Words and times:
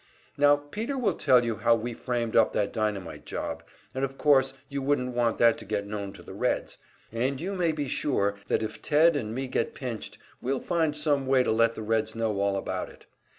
"Now 0.35 0.55
Peter 0.55 0.97
will 0.97 1.13
tell 1.13 1.45
you 1.45 1.57
how 1.57 1.75
we 1.75 1.93
framed 1.93 2.35
up 2.35 2.53
that 2.53 2.73
dynamite 2.73 3.23
job, 3.23 3.61
and 3.93 4.03
of 4.03 4.17
course 4.17 4.55
you 4.67 4.81
wouldn't 4.81 5.13
want 5.13 5.37
that 5.37 5.59
to 5.59 5.63
get 5.65 5.85
known 5.85 6.11
to 6.13 6.23
the 6.23 6.33
Reds, 6.33 6.79
and 7.11 7.39
you 7.39 7.53
may 7.53 7.71
be 7.71 7.87
sure 7.87 8.33
that 8.47 8.63
if 8.63 8.81
Ted 8.81 9.15
and 9.15 9.35
me 9.35 9.47
get 9.47 9.75
pinched, 9.75 10.17
we'll 10.41 10.59
find 10.59 10.97
some 10.97 11.27
way 11.27 11.43
to 11.43 11.51
let 11.51 11.75
the 11.75 11.83
Reds 11.83 12.15
know 12.15 12.39
all 12.39 12.55
about 12.55 12.89
it. 12.89 13.05